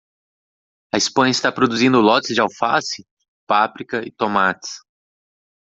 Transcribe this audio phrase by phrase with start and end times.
[0.91, 3.05] A Espanha está produzindo lotes de alface?
[3.45, 4.79] páprica e tomates.